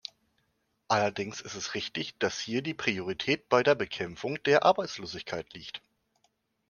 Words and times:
Allerdings 0.87 1.41
ist 1.41 1.53
es 1.53 1.75
richtig, 1.75 2.17
dass 2.17 2.39
hier 2.39 2.63
die 2.63 2.73
Priorität 2.73 3.47
bei 3.49 3.61
der 3.61 3.75
Bekämpfung 3.75 4.41
der 4.45 4.65
Arbeitslosigkeit 4.65 5.53
liegt. 5.53 5.83